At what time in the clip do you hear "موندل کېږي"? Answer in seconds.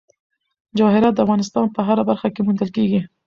2.45-2.99